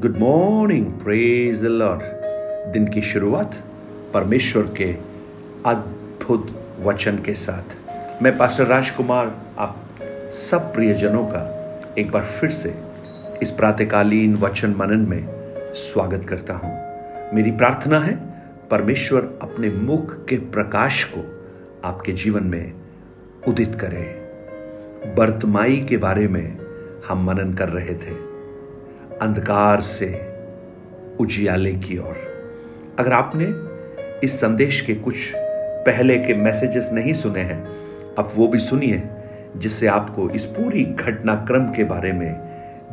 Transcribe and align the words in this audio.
Good 0.00 0.16
morning 0.16 0.86
praise 0.86 1.64
Lord 1.64 2.02
दिन 2.72 2.88
की 2.88 3.02
शुरुआत 3.02 3.54
परमेश्वर 4.14 4.62
के 4.62 4.92
अद्भुत 5.66 6.76
वचन 6.82 7.18
के 7.18 7.34
साथ। 7.34 7.76
मैं 8.22 8.36
पास्टर 8.38 8.66
राजकुमार, 8.66 9.42
आप 9.58 9.86
सब 10.32 10.74
प्रियजनों 10.74 11.24
का 11.24 11.94
एक 11.98 12.10
बार 12.10 12.24
फिर 12.24 12.50
से 12.50 12.74
इस 13.42 13.50
प्रातकालीन 13.50 14.36
वचन 14.36 14.70
मनन 14.70 15.06
में 15.08 15.28
स्वागत 15.74 16.24
करता 16.24 16.54
हूँ। 16.54 16.74
मेरी 17.34 17.50
प्रार्थना 17.50 17.98
है, 17.98 18.16
परमेश्वर 18.70 19.38
अपने 19.42 19.70
मुख 19.70 20.26
के 20.26 20.36
प्रकाश 20.36 21.04
को 21.04 21.48
आपके 21.84 22.12
जीवन 22.12 22.44
में 22.44 22.72
उदित 23.48 23.74
करे। 23.74 24.04
बर्तमाई 25.18 25.86
के 25.88 25.96
बारे 25.96 26.28
में 26.28 26.58
हम 27.08 27.26
मनन 27.26 27.52
कर 27.52 27.68
रहे 27.68 27.94
थे। 27.94 28.25
अंधकार 29.22 29.80
से 29.80 30.34
उजियाले 31.20 31.72
की 31.72 31.98
ओर। 31.98 32.16
अगर 32.98 33.12
आपने 33.12 33.46
इस 34.26 34.40
संदेश 34.40 34.80
के 34.80 34.94
कुछ 34.94 35.32
पहले 35.86 36.16
के 36.18 36.34
मैसेजेस 36.34 36.90
नहीं 36.92 37.12
सुने 37.12 37.40
हैं 37.40 37.64
अब 38.14 38.28
वो 38.36 38.48
भी 38.48 38.58
सुनिए, 38.58 39.02
जिससे 39.56 39.86
आपको 39.86 40.30
इस 40.30 40.46
पूरी 40.46 40.84
घटनाक्रम 40.84 41.68
के 41.68 41.84
बारे 41.84 42.12
में 42.12 42.40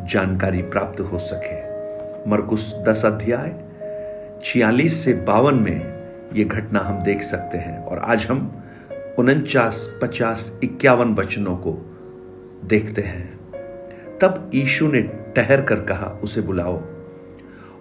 जानकारी 0.09 0.61
प्राप्त 0.61 0.99
हो 0.99 1.19
सके। 1.19 1.55
मरकुस 2.29 2.75
दस 2.75 3.05
अध्याय, 3.05 3.55
छियालीस 4.43 5.05
से 5.05 5.13
बावन 5.13 5.55
में 5.55 6.03
ये 6.33 6.43
घटना 6.43 6.79
हम 6.79 7.03
देख 7.03 7.21
सकते 7.21 7.57
हैं, 7.57 7.85
और 7.85 7.99
आज 7.99 8.25
हम 8.25 8.63
उनचास, 9.17 9.99
पचास, 10.01 10.59
इक्यावन 10.63 11.13
वचनों 11.13 11.57
को 11.57 11.95
देखते 12.65 13.01
हैं। 13.01 13.39
तब 14.21 14.51
यीशु 14.53 14.87
ने 14.87 15.22
ठहर 15.35 15.61
कर 15.61 15.79
कहा, 15.79 16.19
उसे 16.23 16.41
बुलाओ। 16.41 16.83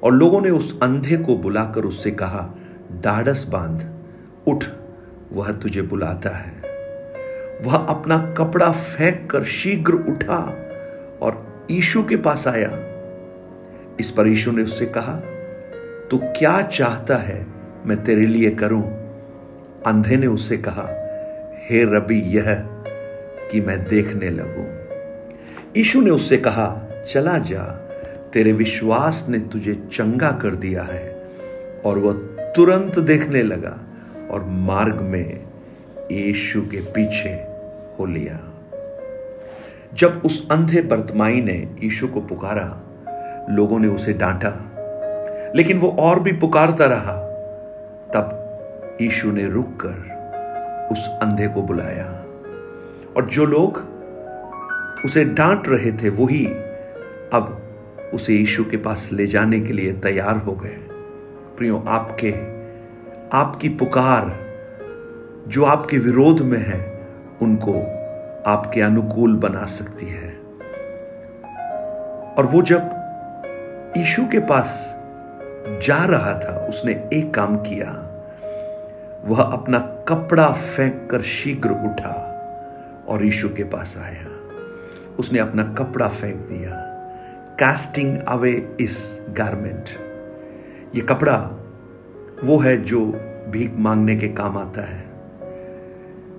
और 0.02 0.12
लोगों 0.12 0.40
ने 0.40 0.50
उस 0.50 0.80
अंधे 0.82 1.16
को 1.16 1.36
बुलाकर 1.36 1.80
उससे 1.80 2.10
कहा 2.10 2.54
डाडस 2.92 3.46
बाँध, 3.50 3.92
उठ, 4.48 4.64
वह 5.32 5.52
तुझे 5.52 5.82
बुलाता 5.82 6.30
है। 6.30 6.62
वह 7.62 7.76
अपना 7.76 8.34
कपड़ा 8.38 8.72
फेंक 8.72 9.30
कर 9.30 9.44
शीघ्र 9.44 9.92
उठा 9.92 10.56
और 11.22 11.62
यीशु 11.70 12.04
के 12.04 12.16
पास 12.16 12.48
आया। 12.48 12.70
इस 14.00 14.10
पर 14.10 14.26
यीशु 14.26 14.52
ने 14.52 14.62
उससे 14.62 14.86
कहा 14.86 15.22
तू 16.10 16.18
तो 16.18 16.32
क्या 16.38 16.62
चाहता 16.62 17.16
है 17.16 17.46
मैं 17.86 18.04
तेरे 18.04 18.26
लिए 18.26 18.50
करूँ? 18.50 18.82
अंधे 19.86 20.16
ने 20.16 20.26
उससे 20.26 20.56
कहा, 20.56 20.88
हे 21.70 21.84
रबी, 21.84 22.20
यह 22.20 22.54
कि 23.50 23.60
मैं 23.60 23.86
देखने 23.86 24.30
लगूं। 24.30 24.66
यीशु 25.76 26.00
ने 26.00 26.10
उससे 26.10 26.36
कहा 26.36 26.88
चला 27.06 27.38
जा, 27.38 27.62
तेरे 28.32 28.52
विश्वास 28.52 29.26
ने 29.28 29.38
तुझे 29.38 29.74
चंगा 29.74 30.30
कर 30.30 30.54
दिया 30.54 30.82
है। 30.82 31.22
और 31.84 31.98
वह 31.98 32.12
तुरंत 32.56 32.98
देखने 32.98 33.42
लगा 33.42 33.80
और 34.30 34.44
मार्ग 34.44 35.00
में 35.00 35.44
यीशु 36.12 36.62
के 36.62 36.76
पीछे 36.76 37.28
हो 37.98 38.06
लिया। 38.06 38.40
जब 39.94 40.22
उस 40.24 40.48
अंधे 40.50 40.82
बर्तमाई 40.82 41.40
ने 41.40 41.76
यीशु 41.82 42.08
को 42.08 42.20
पुकारा, 42.20 42.82
लोगों 43.50 43.78
ने 43.78 43.88
उसे 43.88 44.12
डांटा, 44.12 44.68
लेकिन 45.56 45.78
वो 45.78 45.96
और 45.98 46.20
भी 46.20 46.32
पुकारता 46.32 46.84
रहा। 46.84 47.28
तब 48.14 48.38
यीशु 49.00 49.32
ने 49.32 49.48
रुककर 49.48 50.12
उस 50.92 51.08
अंधे 51.08 51.48
को 51.48 51.62
बुलाया। 51.62 52.24
और 53.16 53.28
जो 53.32 53.44
लोग 53.44 53.82
उसे 55.04 55.24
डांट 55.24 55.68
रहे 55.68 55.92
थे, 55.92 56.08
वही 56.08 56.71
अब 57.32 57.62
उसे 58.14 58.34
यीशु 58.34 58.64
के 58.64 58.76
पास 58.76 59.10
ले 59.12 59.26
जाने 59.26 59.60
के 59.60 59.72
लिए 59.72 59.92
तैयार 59.92 60.36
हो 60.36 60.52
गए। 60.52 60.78
प्रियो, 61.58 61.84
आपके, 61.88 62.30
आपकी 63.36 63.68
पुकार 63.68 64.52
जो 65.48 65.64
आपके 65.64 65.98
विरोध 65.98 66.40
में 66.40 66.58
है, 66.58 67.08
उनको 67.42 67.72
आपके 68.46 68.80
अनुकूल 68.80 69.36
बना 69.36 69.64
सकती 69.64 70.06
है। 70.06 70.38
और 72.34 72.46
वो 72.46 72.62
जब 72.62 72.80
यीशु 73.96 74.22
के 74.26 74.38
पास 74.38 74.96
जा 75.68 76.04
रहा 76.04 76.34
था, 76.34 76.66
उसने 76.68 77.08
एक 77.12 77.34
काम 77.34 77.56
किया। 77.56 78.08
वह 79.24 79.42
अपना 79.42 79.78
कपड़ा 79.78 80.48
फेंक 80.48 81.08
कर 81.10 81.22
शीघ्र 81.22 81.70
उठा 81.70 82.28
और 83.08 83.24
यीशु 83.24 83.48
के 83.48 83.64
पास 83.64 83.98
आया। 84.04 84.26
उसने 85.18 85.38
अपना 85.38 85.62
कपड़ा 85.62 86.08
फेंक 86.08 86.36
दिया। 86.36 86.91
कास्टिंग 87.62 88.18
अवे 88.28 88.76
इस 88.80 89.22
गारमेंट 89.30 89.84
ये 90.94 91.00
कपड़ा 91.00 91.64
वो 92.44 92.58
है 92.58 92.76
जो 92.76 93.06
भीख 93.48 93.72
मांगने 93.74 94.16
के 94.16 94.28
काम 94.28 94.58
आता 94.58 94.82
है। 94.82 95.04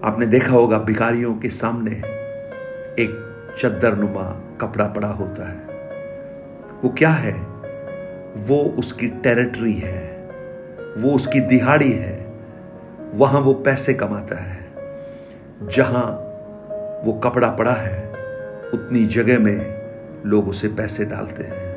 आपने 0.03 0.25
देखा 0.25 0.53
होगा 0.53 0.79
भिखारियों 0.79 1.35
के 1.35 1.50
सामने 1.50 1.91
एक 3.00 3.35
चद्दर 3.57 3.95
नुमा 3.95 4.57
कपड़ा 4.62 4.88
पड़ा 4.88 5.07
होता 5.07 5.50
है। 5.50 5.57
वो 6.83 6.89
क्या 6.89 7.09
है? 7.09 7.33
वो 8.38 8.75
उसकी 8.78 9.07
टेरिटरी 9.07 9.73
है। 9.73 10.29
वो 10.97 11.16
उसकी 11.16 11.39
दिहाड़ी 11.39 11.91
है। 11.91 12.33
वहाँ 13.13 13.41
वो 13.41 13.53
पैसे 13.53 13.94
कमाता 13.94 14.35
है। 14.35 14.73
जहाँ 15.63 16.03
वो 17.06 17.13
कपड़ा 17.23 17.50
पड़ा 17.50 17.73
है, 17.73 18.09
उतनी 18.73 19.06
जगह 19.06 19.39
में 19.39 19.82
लोग 20.25 20.50
उसे 20.50 20.67
पैसे 20.67 21.06
डालते 21.06 21.44
हैं। 21.44 21.73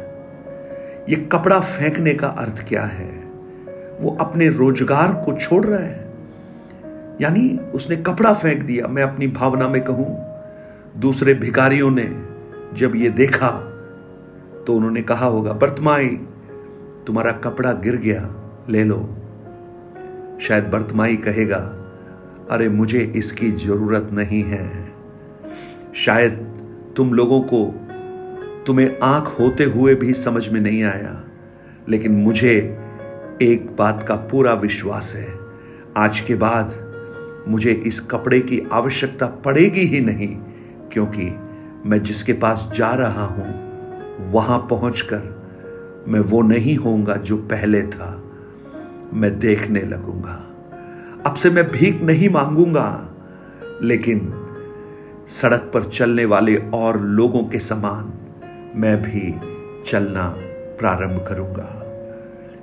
ये 1.08 1.16
कपड़ा 1.16 1.60
फेंकने 1.60 2.14
का 2.14 2.28
अर्थ 2.28 2.68
क्या 2.68 2.82
है? 2.82 3.24
वो 4.00 4.16
अपने 4.20 4.48
रोज़गार 4.48 5.12
को 5.12 5.32
छोड़ 5.32 5.66
रहा 5.66 5.78
है। 5.78 6.06
यानी 7.20 7.58
उसने 7.74 7.96
कपड़ा 7.96 8.32
फेंक 8.32 8.62
दिया, 8.62 8.86
मैं 8.86 9.02
अपनी 9.02 9.26
भावना 9.26 9.68
में 9.68 9.82
कहूँ। 9.84 10.26
दूसरे 11.00 11.34
भिकारियों 11.34 11.90
ने 11.90 12.26
जब 12.74 12.96
ये 12.96 13.10
देखा 13.10 13.72
तो 14.66 14.74
उन्होंने 14.74 15.02
कहा 15.02 15.26
होगा, 15.26 15.52
बर्तमाई, 15.52 16.08
तुम्हारा 17.06 17.32
कपड़ा 17.32 17.72
गिर 17.72 17.96
गया, 17.96 18.34
ले 18.68 18.84
लो। 18.84 19.16
शायद 20.40 20.64
बर्तमाई 20.64 21.16
कहेगा, 21.16 21.72
अरे, 22.50 22.68
मुझे 22.68 23.12
इसकी 23.16 23.52
ज़रूरत 23.52 24.08
नहीं 24.12 24.42
है। 24.42 24.92
शायद 25.94 26.32
तुम 26.96 27.14
लोगों 27.14 27.42
को 27.42 27.85
तुम्हें 28.66 28.98
आँख 29.02 29.26
होते 29.40 29.64
हुए 29.64 29.94
भी 29.94 30.12
समझ 30.14 30.48
में 30.48 30.60
नहीं 30.60 30.82
आया, 30.82 31.22
लेकिन 31.88 32.12
मुझे 32.12 32.54
एक 33.42 33.66
बात 33.78 34.02
का 34.08 34.14
पूरा 34.14 34.52
विश्वास 34.54 35.14
है। 35.16 35.28
आज 35.96 36.20
के 36.20 36.34
बाद 36.34 36.74
मुझे 37.48 37.72
इस 37.86 38.00
कपड़े 38.00 38.40
की 38.40 38.60
आवश्यकता 38.72 39.26
पड़ेगी 39.44 39.80
ही 39.80 40.00
नहीं, 40.00 40.34
क्योंकि 40.92 41.30
मैं 41.86 42.02
जिसके 42.02 42.32
पास 42.32 42.68
जा 42.74 42.90
रहा 42.90 43.24
हूँ, 43.24 44.30
वहाँ 44.32 44.58
पहुंचकर 44.70 45.34
मैं 46.08 46.20
वो 46.20 46.42
नहीं 46.42 46.76
होऊँगा 46.76 47.14
जो 47.14 47.36
पहले 47.36 47.82
था। 47.82 48.22
मैं 49.12 49.38
देखने 49.38 49.80
लगूँगा। 49.80 50.34
अब 51.26 51.34
से 51.34 51.50
मैं 51.50 51.68
भीख 51.70 52.02
नहीं 52.02 52.28
मांगूँगा, 52.28 52.88
लेकिन 53.82 54.32
सड़क 55.28 55.70
पर 55.74 55.84
चलने 55.84 56.24
वाले 56.24 56.56
और 56.74 57.00
लोगों 57.00 57.44
के 57.44 57.58
समान 57.58 58.12
मैं 58.76 59.02
भी 59.02 59.34
चलना 59.90 60.34
प्रारंभ 60.78 61.26
करूँगा। 61.28 61.82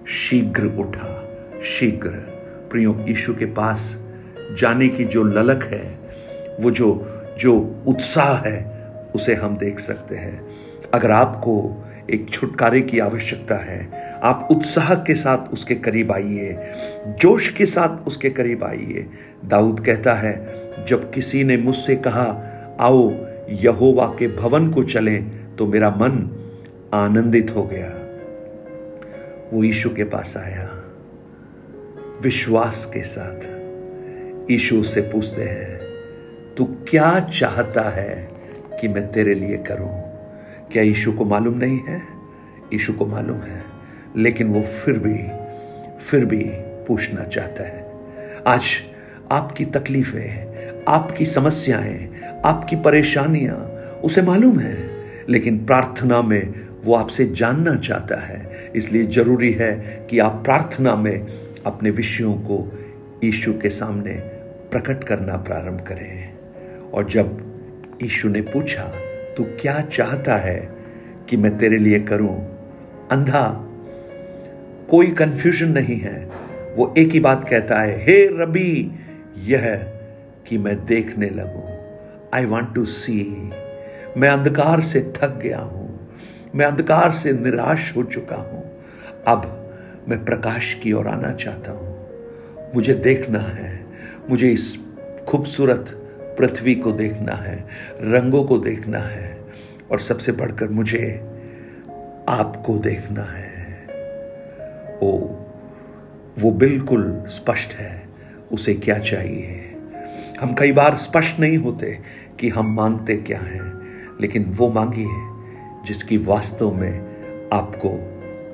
शीघ्र 0.08 0.66
उठा, 0.66 1.30
शीघ्र। 1.64 2.10
प्रियो, 2.72 3.06
यीशु 3.08 3.36
के 3.36 3.46
पास 3.46 4.04
जाने 4.58 4.88
की 4.88 5.06
जो 5.06 5.24
ललक 5.24 5.64
है, 5.64 6.00
वो 6.60 6.72
जो 6.72 7.20
जो 7.40 7.84
उत्साह 7.88 8.38
है, 8.38 8.74
उसे 9.16 9.34
हम 9.34 9.58
देख 9.58 9.80
सकते 9.80 10.16
हैं। 10.16 10.48
अगर 10.94 11.12
आपको 11.12 11.84
एक 12.10 12.30
छुटकारे 12.30 12.82
की 12.82 13.00
आवश्यकता 13.00 13.56
है, 13.56 13.92
आप 14.24 14.48
उत्साह 14.52 14.96
के 14.96 15.16
साथ 15.16 15.54
उसके 15.54 15.76
करीब 15.76 16.12
आइए, 16.12 16.58
जोश 17.08 17.50
के 17.50 17.66
साथ 17.66 18.08
उसके 18.08 18.30
करीब 18.30 18.64
आइए। 18.64 19.10
दाऊद 19.46 19.80
कहता 19.80 20.14
है, 20.14 20.54
जब 20.88 21.12
किसी 21.12 21.44
ने 21.44 21.58
मुझसे 21.58 21.96
कहा, 21.96 22.44
आओ, 22.80 23.14
यहोवा 23.50 24.16
के 24.20 24.28
भवन 24.28 24.70
को 24.70 24.84
चलें 24.84 25.43
तो 25.58 25.68
मेरा 25.68 25.90
मन 25.90 26.30
आनंदित 26.94 27.52
हो 27.56 27.64
गया। 27.64 27.90
वो 29.54 29.64
यीशु 29.64 29.90
के 29.90 30.04
पास 30.04 30.38
आया। 30.38 30.80
विश्वास 32.22 32.86
के 32.86 33.04
साथ 33.04 33.64
यीशु 34.52 34.84
से 34.84 35.02
पूछते 35.02 35.44
हैं, 35.44 35.80
तू 36.58 36.66
क्या 36.66 37.20
चाहता 37.20 37.90
है 37.90 38.32
कि 38.82 38.88
मैं 38.88 39.12
तेरे 39.12 39.34
लिए 39.34 39.58
करूँ? 39.58 40.02
क्या 40.72 40.84
यीशु 40.84 41.12
को 41.12 41.26
मालूम 41.26 41.58
नहीं 41.58 41.80
है? 41.88 42.02
यीशु 42.74 42.94
को 42.94 43.06
मालूम 43.06 43.38
है, 43.38 43.64
लेकिन 44.18 44.48
वो 44.48 44.62
फिर 44.62 45.00
भी 45.00 45.44
फिर 46.00 46.26
भी 46.26 46.44
पूछना 46.88 47.24
चाहता 47.24 47.64
है। 47.64 47.92
आज 48.48 48.64
आपकी 49.32 49.66
तकलीफें, 49.66 50.54
आपकी 50.88 51.26
समस्याएँ, 51.26 52.14
आपकी 52.46 52.76
परेशानियाँ, 52.76 53.56
उसे 54.04 54.22
मालूम 54.22 54.60
है। 54.60 54.93
लेकिन 55.30 55.66
प्रार्थना 55.66 56.22
में 56.22 56.54
वो 56.86 56.96
आपसे 56.96 57.26
जानना 57.26 57.76
चाहता 57.76 58.22
है। 58.22 58.72
इसलिए 58.76 59.06
ज़रूरी 59.06 59.52
है 59.52 60.08
कि 60.10 60.20
आप 60.20 60.42
प्रार्थना 60.46 60.96
में 60.96 61.28
अपने 61.66 61.90
विषयों 61.90 62.34
को 62.34 62.80
यीशु 63.24 63.54
के 63.54 63.70
सामने 63.70 64.12
प्रकट 64.72 65.04
करना 65.04 65.38
प्रारंभ 65.38 65.82
करें। 65.82 66.34
और 66.94 67.10
जब 67.10 67.54
यीशु 68.02 68.30
ने 68.30 68.42
पूछा, 68.42 68.94
तू 69.38 69.44
क्या 69.44 69.82
चाहता 69.82 70.36
है 70.36 70.76
कि 71.30 71.38
मैं 71.38 71.58
तेरे 71.58 71.78
लिए 71.78 72.00
करूँ? 72.00 72.54
अंधा, 73.12 73.70
कोई 74.90 75.12
कंफ्यूजन 75.12 75.70
नहीं 75.70 75.96
है। 75.96 76.32
वो 76.76 76.94
एक 76.98 77.10
ही 77.10 77.20
बात 77.20 77.50
कहता 77.50 77.80
है, 77.80 78.02
हे 78.02 78.26
रबी, 78.26 78.92
यह 79.38 79.94
कि 80.48 80.58
मैं 80.58 80.86
देखने 80.86 81.30
लगूं। 81.30 81.74
आई 82.34 82.46
वॉन्ट 82.46 82.76
टू 82.76 82.86
सी 82.86 83.52
मैं 84.18 84.30
अंधकार 84.30 84.82
से 84.82 85.14
थक 85.16 85.40
गया 85.44 85.60
हूँ। 85.60 86.10
मैं 86.56 86.66
अंधकार 86.66 87.12
से 87.12 87.34
निराश 87.34 87.98
हो 87.98 88.04
चुका 88.04 88.36
हूँ। 88.36 88.82
अब 89.28 89.74
मैं 90.10 90.26
प्रकाश 90.26 90.74
की 90.74 90.94
ओर 90.94 91.08
आना 91.08 91.32
चाहता 91.32 91.72
हूँ। 91.72 92.10
मुझे 92.76 92.94
देखना 92.94 93.40
है। 93.40 93.86
मुझे 94.30 94.50
इस 94.50 94.78
खूबसूरत 95.28 95.86
पृथ्वी 96.40 96.76
को 96.76 96.92
देखना 96.92 97.34
है। 97.34 97.66
रंगों 98.02 98.44
को 98.44 98.58
देखना 98.58 98.98
है। 98.98 99.42
और 99.92 100.00
सबसे 100.00 100.32
बढ़कर 100.32 100.70
मुझे 100.70 101.30
आपको 102.30 102.78
देखना 102.78 103.24
है। 103.24 103.88
ओ, 105.04 105.18
वो 106.40 106.52
बिल्कुल 106.52 107.24
स्पष्ट 107.28 107.74
है। 107.74 108.08
उसे 108.52 108.74
क्या 108.74 109.00
चाहिए? 109.00 109.76
हम 110.42 110.54
कई 110.54 110.72
बार 110.72 110.96
स्पष्ट 110.96 111.40
नहीं 111.40 111.58
होते 111.58 112.00
कि 112.40 112.50
हम 112.50 112.76
मांगते 112.76 113.18
क्या 113.18 113.40
हैं। 113.40 113.83
लेकिन 114.22 114.44
वो 114.44 114.70
मांगिए 114.70 115.34
जिसकी 115.88 116.18
वास्तव 116.18 116.72
में 116.72 117.14
आपको 117.54 118.10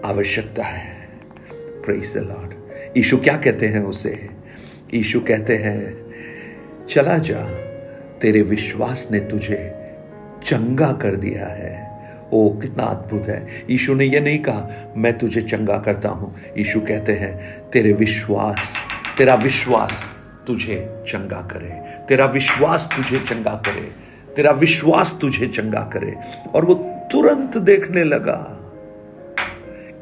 आवश्यकता 0.06 0.64
है। 0.64 1.00
लॉर्ड 2.18 2.54
ईशु 2.98 3.18
क्या 3.18 3.38
कहते 3.38 3.68
हैं 3.68 3.80
उसे? 3.80 4.30
ईशु 4.94 5.20
कहते 5.20 5.56
हैं, 5.56 6.06
चला 6.90 7.18
जा, 7.18 7.44
तेरे 8.22 8.42
विश्वास 8.42 9.08
ने 9.12 9.20
तुझे 9.20 9.76
चंगा 10.44 10.92
कर 10.92 11.16
दिया 11.16 11.48
है। 11.48 11.90
ओ, 12.34 12.50
कितना 12.50 12.84
अद्भुत 12.84 13.28
है। 13.28 13.48
ईशु 13.72 13.94
ने 13.94 14.06
यह 14.06 14.22
नहीं 14.22 14.40
कहा, 14.40 14.94
मैं 14.98 15.18
तुझे 15.18 15.42
चंगा 15.42 15.78
करता 15.78 16.10
हूँ। 16.10 16.36
ईशु 16.58 16.82
कहते 16.82 17.14
हैं, 17.14 17.62
तेरे 17.70 17.94
विश्वास, 17.94 18.78
तेरा 19.18 19.36
विश्वास 19.36 20.10
तुझे 20.48 21.04
चंगा 21.08 21.42
करे, 21.42 21.84
तेरा 22.08 22.26
विश्वास 22.26 22.90
तुझे 22.96 23.20
चंगा 23.20 23.56
करे। 23.66 24.09
तेरा 24.40 24.52
विश्वास 24.52 25.18
तुझे 25.22 25.48
चंगा 25.48 25.90
करे। 25.94 26.16
और 26.56 26.66
वो 26.66 26.74
तुरंत 27.12 27.58
देखने 27.58 28.04
लगा। 28.04 28.72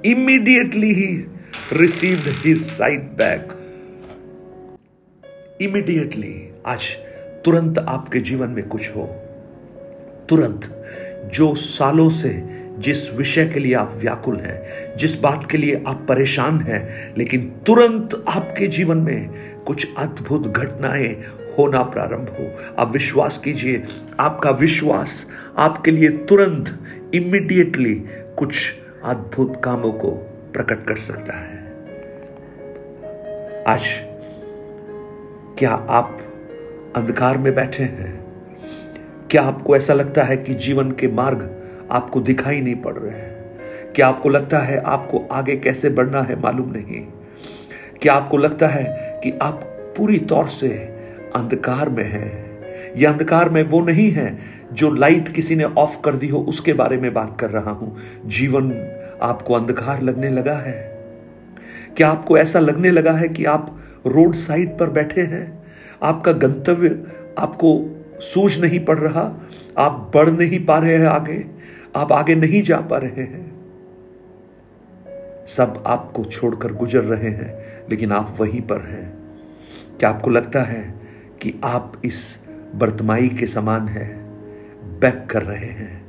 इमीडिएटली 0.06 0.94
ही 0.94 1.25
received 1.74 2.24
his 2.28 2.57
sight 2.57 3.01
back 3.01 3.48
immediately 5.62 6.51
आज 6.66 6.95
तुरंत 7.45 7.80
आपके 7.80 8.19
जीवन 8.19 8.50
में 8.50 8.68
कुछ 8.68 8.89
हो। 8.89 9.07
तुरंत, 10.30 10.86
जो 11.33 11.56
सालों 11.56 12.10
से 12.10 12.45
जिस 12.80 13.13
विषय 13.13 13.45
के 13.45 13.60
लिए 13.60 13.74
आप 13.74 13.94
व्याकुल 13.95 14.38
हैं, 14.38 14.63
जिस 14.98 15.19
बात 15.19 15.51
के 15.51 15.57
लिए 15.57 15.83
आप 15.88 16.06
परेशान 16.10 16.60
हैं, 16.60 17.13
लेकिन 17.18 17.54
तुरंत 17.66 18.25
आपके 18.30 18.68
जीवन 18.68 18.98
में 18.98 19.30
कुछ 19.60 19.88
अद्भुत 19.98 20.48
घटनाएँ 20.48 21.24
होना 21.57 21.83
प्रारंभ 21.83 22.30
हो। 22.30 22.74
आप 22.77 22.92
विश्वास 22.92 23.38
कीजिए, 23.38 23.83
आपका 24.19 24.50
विश्वास 24.50 25.27
आपके 25.57 25.92
लिए 25.92 26.09
तुरंत 26.09 26.80
इमीडिएटली 27.13 28.06
कुछ 28.38 28.74
अद्भुत 29.04 29.62
कामों 29.63 29.92
को 29.92 30.12
प्रकट 30.54 30.86
कर 30.86 30.95
सकता 30.95 31.33
है। 31.33 31.68
आज 33.68 33.81
क्या 35.59 35.71
आप 35.71 36.18
अंधकार 36.95 37.38
में 37.38 37.56
बैठे 37.56 37.83
हैं? 37.83 38.25
क्या 39.31 39.42
आपको 39.42 39.75
ऐसा 39.75 39.94
लगता 39.94 40.24
है 40.24 40.38
कि 40.38 40.54
जीवन 40.54 40.92
के 40.92 41.07
मार्ग 41.07 41.62
आपको 41.92 42.19
दिखाई 42.19 42.62
नहीं 42.62 42.75
पड़ 42.75 42.98
रहे 42.98 43.19
हैं? 43.19 43.57
क्या 43.95 44.07
आपको 44.07 44.30
लगता 44.30 44.59
है 44.59 44.77
आपको 44.77 45.27
आगे 45.31 45.56
कैसे 45.56 45.89
बढ़ना 45.89 46.21
है 46.21 46.39
मालूम 46.39 46.69
नहीं? 46.69 47.07
क्या 48.01 48.13
आपको 48.13 48.38
लगता 48.38 48.68
है 48.68 49.13
कि 49.24 49.39
आप 49.42 49.54
पूरी 49.98 50.19
तौर 50.19 50.48
से 50.48 50.97
अंधकार 51.36 51.90
में 51.90 52.04
है। 52.04 52.48
यह 52.98 53.12
अंधकार 53.12 53.50
में 53.50 53.64
वो 53.64 53.82
नहीं 53.82 54.12
है 54.12 54.38
जो 54.74 54.90
लाइट 54.90 55.30
किसी 55.30 55.56
ने 55.56 55.64
ऑफ़ 55.64 56.02
कर 56.02 56.16
दी 56.16 56.28
हो, 56.28 56.40
उसके 56.40 56.74
बारे 56.74 56.98
में 56.98 57.14
बात 57.14 57.40
कर 57.40 57.50
रहा 57.50 57.72
हूँ। 57.72 57.98
जीवन 58.26 58.74
आपको 59.22 59.54
अंधकार 59.54 60.02
लगने 60.02 60.30
लगा 60.30 60.54
है। 60.54 60.98
क्या 61.98 62.10
आपको 62.10 62.38
ऐसा 62.38 62.60
लगने 62.60 62.92
लगा 62.92 63.12
है 63.12 63.30
कि 63.30 63.46
आप 63.46 63.78
रोड 64.08 64.36
साइड 64.36 64.78
पर 64.78 64.90
बैठे 64.90 65.22
हैं? 65.22 65.64
आपका 66.04 66.32
गंतव्य 66.32 67.04
आपको 67.40 67.94
सूझ 68.20 68.60
नहीं 68.60 68.86
पड़ 68.86 69.00
रहा। 69.00 69.42
आप 69.78 70.12
बढ़ 70.16 70.30
नहीं 70.30 70.66
पा 70.66 70.80
रहे 70.80 70.98
हैं 70.98 71.08
आगे। 71.08 71.46
आप 71.96 72.12
आगे 72.12 72.36
नहीं 72.36 72.62
जा 72.62 72.78
पा 72.78 72.98
रहे 72.98 73.22
हैं। 73.22 73.58
सब 75.48 75.84
आपको 75.88 76.26
छोड़कर 76.26 76.74
गुजर 76.74 77.02
रहे 77.02 77.30
हैं, 77.30 77.66
लेकिन 77.90 78.12
आप 78.12 78.36
वहीं 78.40 78.62
पर 78.62 78.82
हैं। 78.82 79.18
क्या 80.00 80.10
आपको 80.10 80.30
लगता 80.30 80.62
है 80.62 80.97
कि 81.42 81.54
आप 81.63 82.01
इस 82.06 82.39
बर्तमाई 82.75 83.28
के 83.28 83.48
समान 83.48 83.88
हैं, 83.88 84.25
बैक 85.00 85.28
कर 85.31 85.44
रहे 85.44 85.66
हैं। 85.66 86.07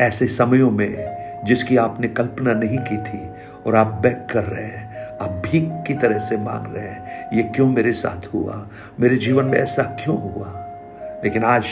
ऐसे 0.00 0.26
समयों 0.26 0.70
में 0.70 1.14
जिसकी 1.44 1.76
आपने 1.76 2.08
कल्पना 2.08 2.54
नहीं 2.54 2.78
की 2.78 2.96
थी 2.96 3.28
और 3.66 3.74
आप 3.74 3.86
बैक 3.86 4.26
कर 4.32 4.44
रहे 4.44 4.64
हैं, 4.64 4.94
आप 5.18 5.30
भीख 5.30 5.64
की 5.86 5.94
तरह 5.94 6.18
से 6.18 6.36
मांग 6.36 6.76
रहे 6.76 6.88
हैं, 6.88 7.30
ये 7.36 7.42
क्यों 7.42 7.68
मेरे 7.68 7.92
साथ 7.92 8.34
हुआ? 8.34 8.68
मेरे 9.00 9.16
जीवन 9.16 9.44
में 9.44 9.58
ऐसा 9.58 9.82
क्यों 9.82 10.34
हुआ? 10.34 10.60
लेकिन 11.24 11.44
आज 11.44 11.64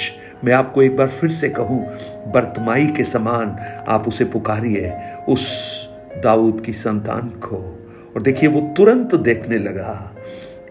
मैं 0.45 0.53
आपको 0.53 0.83
एक 0.83 0.97
बार 0.97 1.09
फिर 1.09 1.31
से 1.31 1.49
कहूँ, 1.49 1.87
बर्तमाई 2.33 2.87
के 2.87 3.05
समान 3.05 3.57
आप 3.89 4.09
उसे 4.09 4.25
पुकारिए, 4.25 4.93
उस 5.29 5.87
दाऊद 6.25 6.61
की 6.61 6.73
संतान 6.73 7.23
को। 7.29 7.79
और 8.17 8.23
देखिए, 8.23 8.49
वो 8.49 8.61
तुरंत 8.77 9.15
देखने 9.15 9.59
लगा 9.59 10.17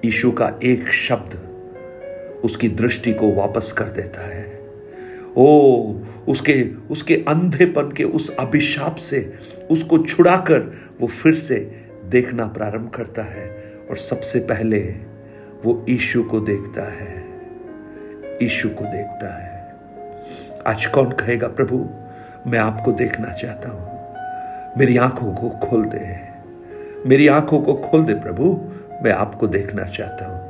ईशु 0.06 0.32
का 0.32 0.52
एक 0.64 0.88
शब्द 0.88 1.51
उसकी 2.44 2.70
दृष्टि 2.70 3.14
को 3.14 3.34
वापस 3.34 3.72
कर 3.72 3.86
देता 3.86 4.28
है। 4.28 4.62
ओ, 5.38 5.94
उसके 6.28 6.70
उसके 6.90 7.16
अंधेपन 7.16 7.92
के 7.92 8.04
उस 8.04 8.36
अभिशाप 8.40 8.96
से 8.96 9.34
उसको 9.72 9.98
छुड़ाकर 9.98 10.60
वो 11.02 11.08
फिर 11.08 11.34
से 11.34 11.72
देखना 12.06 12.48
प्रारंभ 12.48 12.90
करता 12.90 13.24
है 13.24 13.74
और 13.90 13.98
सबसे 13.98 14.40
पहले 14.40 14.80
वो 15.66 15.86
ईशु 15.90 16.24
को 16.24 16.40
देखता 16.40 16.92
है। 16.92 17.24
ईशु 18.44 18.70
को 18.70 18.86
देखता 18.86 19.44
है। 19.44 19.76
आज 20.68 20.86
कौन 20.86 21.12
कहेगा, 21.12 21.48
प्रभु, 21.48 21.90
मैं 22.48 22.60
आपको 22.60 22.92
देखना 22.92 23.34
चाहता 23.34 23.70
हूँ। 23.70 24.02
मेरी 24.80 24.98
आँखों 24.98 25.34
को 25.34 25.50
खोल 25.50 25.86
दे। 25.86 26.18
मेरी 27.10 27.28
आँखों 27.28 27.62
को 27.62 27.74
खोल 27.74 28.04
दे, 28.04 28.14
प्रभु, 28.14 28.72
मैं 29.04 29.12
आपको 29.12 29.48
देखना 29.48 29.84
चाहता 29.84 30.26
हूँ। 30.26 30.41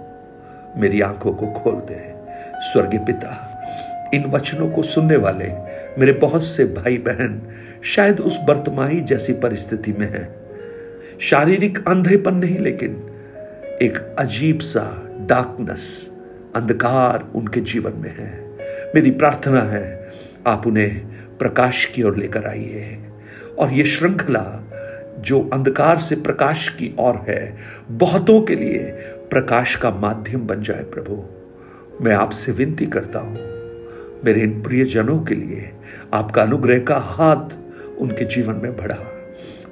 मेरी 0.78 1.02
आँखों 1.02 1.32
को 1.34 1.48
खोल 1.48 1.76
दे 1.76 2.14
स्वर्गीय 2.62 3.00
पिता, 3.00 3.48
इन 4.14 4.26
वचनों 4.26 4.70
को 4.70 4.84
सुनने 4.84 5.16
वाले 5.16 5.48
मेरे 6.00 6.14
बहुत 6.14 6.44
से 6.44 6.66
भाई 6.66 6.98
बहन 6.98 7.42
शायद 7.84 8.20
उस 8.20 8.40
बर्तमाही 8.48 9.02
जैसी 9.02 9.34
परिस्थिति 9.34 9.94
में 9.94 10.12
है। 10.12 10.42
शारीरिक 11.20 11.88
अंधेपन 11.88 12.36
नहीं, 12.36 12.60
लेकिन 12.60 12.92
एक 13.82 14.16
अजीब 14.20 14.60
सा 14.60 15.08
डार्कनेस 15.20 16.12
अंधकार 16.56 17.32
उनके 17.36 17.60
जीवन 17.60 17.94
में 17.96 18.16
है। 18.18 18.50
मेरी 18.96 19.12
प्रार्थना 19.12 19.62
है, 19.62 20.12
आप 20.48 20.68
उन्हें 20.68 21.06
प्रकाश 21.38 21.86
की 21.86 22.04
ओर 22.04 22.18
लेकर 22.18 22.48
आइए। 22.48 23.00
और 23.60 23.72
ये 23.72 23.84
श्रृंखला 23.84 24.68
जो 25.20 25.50
अंधकार 25.54 25.98
से 25.98 26.16
प्रकाश 26.16 26.70
की 26.70 26.96
ओर 27.00 27.26
है, 27.30 27.58
बहुतों 27.92 28.42
के 28.42 28.56
लिए 28.56 28.80
प्रकाश 29.32 29.76
का 29.76 29.90
माध्यम 29.92 30.40
बन 30.48 30.62
जाए 30.62 30.84
प्रभु। 30.84 31.16
मैं 32.04 32.14
आपसे 32.14 32.52
विनती 32.52 32.86
करता 32.86 33.20
हूँ, 33.20 33.38
मेरे 34.26 34.42
इन 34.42 34.62
प्रियजनों 34.62 35.20
के 35.20 35.36
लिए 35.36 35.70
आपका 36.14 36.42
अनुग्रह 36.42 36.80
का 36.80 36.98
हाथ 36.98 37.58
उनके 38.00 38.26
जीवन 38.26 38.56
में 38.56 38.76
बढ़ा। 38.78 38.96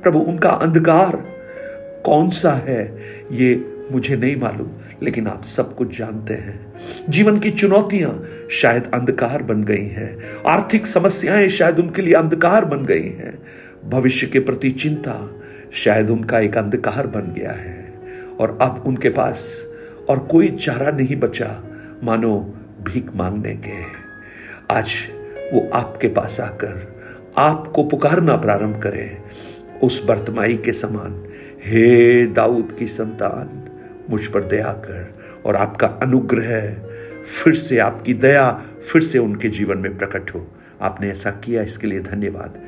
प्रभु, 0.04 0.20
उनका 0.20 0.50
अंधकार 0.50 1.16
कौन 2.06 2.30
सा 2.30 2.52
है, 2.52 2.84
ये 3.32 3.56
मुझे 3.92 4.16
नहीं 4.16 4.36
मालूम, 4.36 4.72
लेकिन 5.04 5.28
आप 5.28 5.44
सब 5.44 5.76
कुछ 5.76 5.98
जानते 5.98 6.34
हैं। 6.34 6.74
जीवन 7.10 7.40
की 7.40 7.52
चुनौतियाँ 7.52 8.24
शायद 8.52 8.88
अंधकार 8.94 9.44
बन 9.44 9.64
गई 9.64 9.88
हैं। 9.88 10.18
आर्थिक 10.48 10.88
समस्याएँ 10.88 11.50
शायद 11.50 11.80
उनके 11.80 12.02
लिए 12.02 12.14
अंधकार 12.14 12.66
बन 12.66 12.86
गई 12.86 13.10
हैं। 13.10 13.38
भविष्य 13.90 14.28
के 14.28 14.40
प्रति 14.40 14.72
चिंता 14.72 15.42
शायद 15.74 16.10
उनका 16.10 16.40
एक 16.40 16.58
अंधकार 16.58 17.08
बन 17.08 17.34
गया 17.34 17.52
है। 17.52 17.79
और 18.40 18.58
अब 18.62 18.84
उनके 18.88 19.10
पास 19.10 19.68
और 20.10 20.20
कोई 20.20 20.48
चारा 20.48 20.92
नहीं 20.92 21.16
बचा, 21.16 21.64
मानो 22.04 22.54
भीख 22.82 23.16
मांगने 23.16 23.56
के। 23.56 23.84
आज 24.72 24.92
वो 25.54 25.70
आपके 25.74 26.08
पास 26.08 26.40
आकर 26.40 27.00
आपको 27.38 27.84
पुकारना 27.84 28.36
प्रारंभ 28.36 28.82
करें। 28.82 29.22
उस 29.84 30.06
बर्तमाई 30.06 30.56
के 30.58 30.74
समान, 30.74 31.26
हे 31.66 32.26
दाऊद 32.26 32.76
की 32.80 32.88
संतान, 32.88 33.70
मुझ 34.10 34.26
पर 34.26 34.44
दया 34.44 34.74
कर 34.74 35.20
और 35.46 35.56
आपका 35.56 35.88
अनुग्रह 35.88 36.74
फिर 37.24 37.54
से 37.54 37.78
आपकी 37.78 38.14
दया 38.14 38.52
फिर 38.92 39.02
से 39.02 39.20
उनके 39.20 39.50
जीवन 39.50 39.78
में 39.78 39.98
प्रकट 39.98 40.36
हो। 40.36 40.48
आपने 40.82 41.10
ऐसा 41.10 41.32
किया, 41.32 41.62
इसके 41.62 41.88
लिए 41.88 42.00
धन्यवाद। 42.00 42.62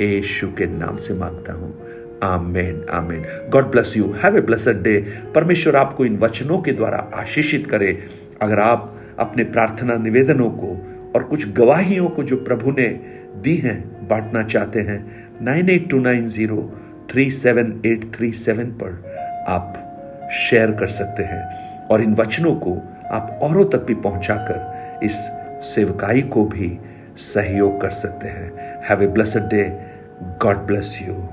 यीशु 0.00 0.48
के 0.48 0.66
नाम 0.66 0.96
से 0.96 1.14
माँगता 1.14 1.52
हूँ। 1.52 1.78
Amen 2.22 2.86
amen. 2.90 3.24
God 3.50 3.70
bless 3.70 3.96
you 3.96 4.12
have 4.24 4.36
a 4.36 4.40
blessed 4.40 4.82
day 4.82 5.00
परमेश्वर 5.34 5.76
आपको 5.76 6.04
इन 6.04 6.16
वचनों 6.16 6.58
के 6.58 6.72
द्वारा 6.72 6.98
आशीषित 7.14 7.66
करे। 7.66 7.98
अगर 8.42 8.58
आप 8.58 8.94
अपने 9.18 9.44
प्रार्थना 9.44 9.96
निवेदनों 9.96 10.50
को 10.50 10.76
और 11.16 11.22
कुछ 11.22 11.48
गवाहियों 11.52 12.08
को 12.08 12.22
जो 12.22 12.36
प्रभु 12.36 12.70
ने 12.70 12.88
दी 13.36 13.56
हैं, 13.56 14.08
बांटना 14.08 14.42
चाहते 14.42 14.80
हैं, 14.80 15.28
nine 15.42 15.70
eight 15.70 15.90
two 15.90 15.98
nine 16.00 16.26
zero 16.26 16.78
three 17.10 17.30
seven 17.30 17.82
eight 17.86 18.14
three 18.14 18.32
seven 18.32 18.64
पर 18.64 19.02
आप 19.48 19.84
शेयर 20.32 20.72
कर 20.72 20.86
सकते 20.86 21.22
हैं। 21.22 21.86
और 21.86 22.02
इन 22.02 22.14
वचनों 22.14 22.54
को 22.54 22.76
आप 23.10 23.38
औरों 23.42 23.64
तक 23.64 23.78
भी 23.78 23.94
पहुंचाकर 23.94 25.00
इस 25.04 25.12
सेवकाई 25.62 26.22
को 26.22 26.44
भी 26.44 26.78
सहयोग 27.16 27.80
कर 27.80 27.90
सकते 27.90 28.28
हैं। 28.28 28.52
Have 28.88 29.02
a 29.02 29.06
blessed 29.06 29.40
day 29.40 29.80
God 30.42 30.56
bless 30.56 30.98
you 31.02 31.28